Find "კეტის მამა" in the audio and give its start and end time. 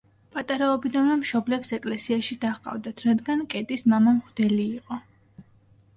3.55-4.19